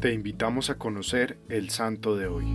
[0.00, 2.46] Te invitamos a conocer el santo de hoy.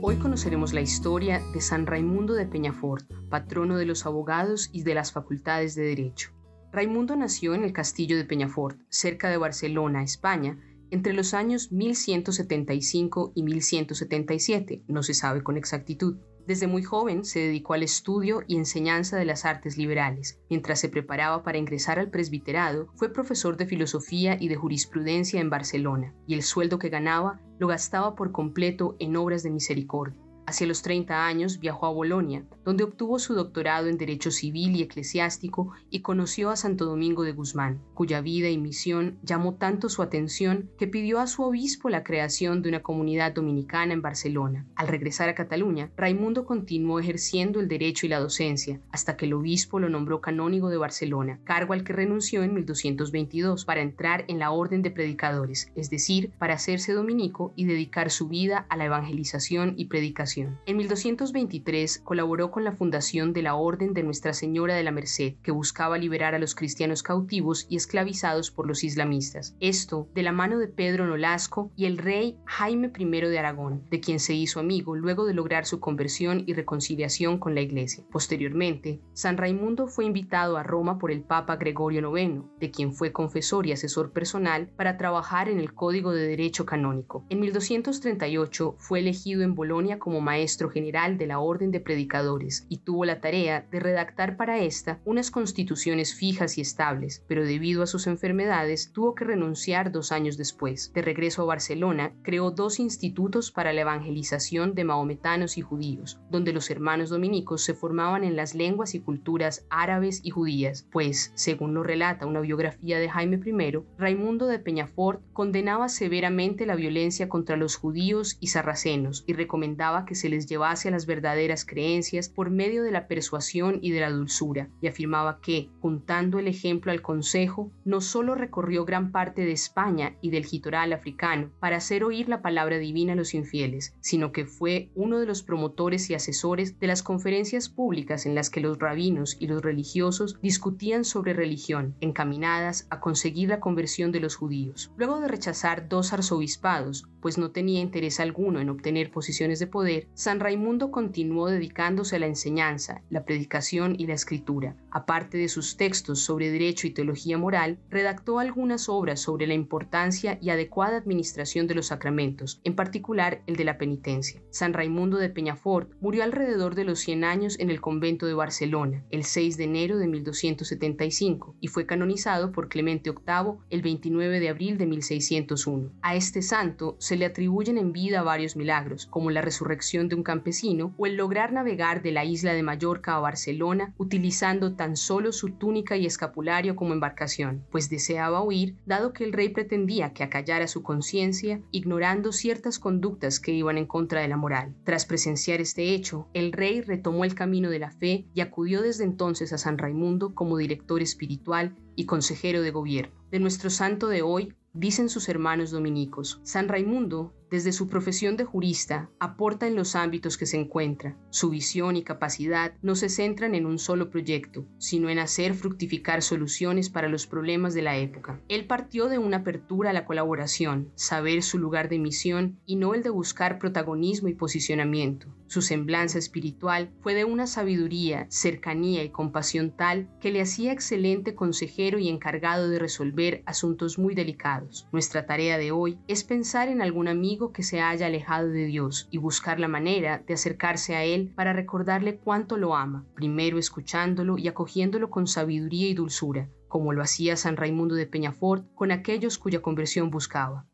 [0.00, 4.94] Hoy conoceremos la historia de San Raimundo de Peñafort, patrono de los abogados y de
[4.94, 6.32] las facultades de Derecho.
[6.72, 10.58] Raimundo nació en el castillo de Peñafort, cerca de Barcelona, España,
[10.90, 16.16] entre los años 1175 y 1177, no se sabe con exactitud.
[16.46, 20.38] Desde muy joven se dedicó al estudio y enseñanza de las artes liberales.
[20.48, 25.50] Mientras se preparaba para ingresar al presbiterado, fue profesor de filosofía y de jurisprudencia en
[25.50, 30.25] Barcelona, y el sueldo que ganaba lo gastaba por completo en obras de misericordia.
[30.46, 34.82] Hacia los 30 años viajó a Bolonia, donde obtuvo su doctorado en Derecho Civil y
[34.82, 40.02] Eclesiástico y conoció a Santo Domingo de Guzmán, cuya vida y misión llamó tanto su
[40.02, 44.64] atención que pidió a su obispo la creación de una comunidad dominicana en Barcelona.
[44.76, 49.34] Al regresar a Cataluña, Raimundo continuó ejerciendo el derecho y la docencia, hasta que el
[49.34, 54.38] obispo lo nombró canónigo de Barcelona, cargo al que renunció en 1222 para entrar en
[54.38, 58.84] la orden de predicadores, es decir, para hacerse dominico y dedicar su vida a la
[58.84, 64.74] evangelización y predicación en 1223 colaboró con la fundación de la Orden de Nuestra Señora
[64.74, 69.56] de la Merced, que buscaba liberar a los cristianos cautivos y esclavizados por los islamistas.
[69.60, 74.00] Esto de la mano de Pedro Nolasco y el rey Jaime I de Aragón, de
[74.00, 78.04] quien se hizo amigo luego de lograr su conversión y reconciliación con la Iglesia.
[78.10, 83.12] Posteriormente, San Raimundo fue invitado a Roma por el Papa Gregorio IX, de quien fue
[83.12, 87.24] confesor y asesor personal para trabajar en el Código de Derecho Canónico.
[87.30, 92.78] En 1238 fue elegido en Bolonia como maestro general de la Orden de Predicadores y
[92.78, 97.86] tuvo la tarea de redactar para esta unas constituciones fijas y estables, pero debido a
[97.86, 100.92] sus enfermedades tuvo que renunciar dos años después.
[100.92, 106.52] De regreso a Barcelona, creó dos institutos para la evangelización de maometanos y judíos, donde
[106.52, 111.72] los hermanos dominicos se formaban en las lenguas y culturas árabes y judías, pues, según
[111.72, 117.56] lo relata una biografía de Jaime I, Raimundo de Peñafort condenaba severamente la violencia contra
[117.56, 122.50] los judíos y sarracenos y recomendaba que se les llevase a las verdaderas creencias por
[122.50, 127.02] medio de la persuasión y de la dulzura, y afirmaba que, juntando el ejemplo al
[127.02, 132.28] consejo, no solo recorrió gran parte de España y del jitoral africano para hacer oír
[132.28, 136.78] la palabra divina a los infieles, sino que fue uno de los promotores y asesores
[136.80, 141.94] de las conferencias públicas en las que los rabinos y los religiosos discutían sobre religión,
[142.00, 144.90] encaminadas a conseguir la conversión de los judíos.
[144.96, 150.06] Luego de rechazar dos arzobispados, pues no tenía interés alguno en obtener posiciones de poder,
[150.14, 154.76] San Raimundo continuó dedicándose a la enseñanza, la predicación y la escritura.
[154.92, 160.38] Aparte de sus textos sobre derecho y teología moral, redactó algunas obras sobre la importancia
[160.40, 164.40] y adecuada administración de los sacramentos, en particular el de la penitencia.
[164.50, 169.04] San Raimundo de Peñafort murió alrededor de los 100 años en el convento de Barcelona,
[169.10, 174.48] el 6 de enero de 1275, y fue canonizado por Clemente VIII el 29 de
[174.48, 175.90] abril de 1601.
[176.02, 180.22] A este santo se le atribuyen en vida varios milagros, como la resurrección de un
[180.22, 185.32] campesino o el lograr navegar de la isla de Mallorca a Barcelona utilizando tan solo
[185.32, 190.22] su túnica y escapulario como embarcación, pues deseaba huir dado que el rey pretendía que
[190.22, 194.74] acallara su conciencia ignorando ciertas conductas que iban en contra de la moral.
[194.84, 199.04] Tras presenciar este hecho, el rey retomó el camino de la fe y acudió desde
[199.04, 203.14] entonces a San Raimundo como director espiritual y consejero de gobierno.
[203.30, 208.44] De nuestro santo de hoy, dicen sus hermanos dominicos, San Raimundo desde su profesión de
[208.44, 211.16] jurista, aporta en los ámbitos que se encuentra.
[211.30, 216.20] Su visión y capacidad no se centran en un solo proyecto, sino en hacer fructificar
[216.20, 218.42] soluciones para los problemas de la época.
[218.48, 222.92] Él partió de una apertura a la colaboración, saber su lugar de misión y no
[222.92, 225.34] el de buscar protagonismo y posicionamiento.
[225.48, 231.36] Su semblanza espiritual fue de una sabiduría, cercanía y compasión tal que le hacía excelente
[231.36, 234.88] consejero y encargado de resolver asuntos muy delicados.
[234.90, 237.06] Nuestra tarea de hoy es pensar en algún
[237.52, 241.52] que se haya alejado de Dios y buscar la manera de acercarse a Él para
[241.52, 247.36] recordarle cuánto lo ama, primero escuchándolo y acogiéndolo con sabiduría y dulzura, como lo hacía
[247.36, 250.66] San Raimundo de Peñafort con aquellos cuya conversión buscaba.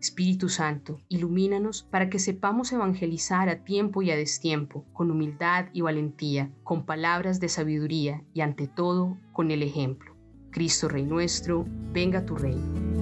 [0.00, 5.80] Espíritu Santo, ilumínanos para que sepamos evangelizar a tiempo y a destiempo, con humildad y
[5.80, 10.14] valentía, con palabras de sabiduría y ante todo con el ejemplo.
[10.50, 12.93] Cristo Rey nuestro, venga tu reino.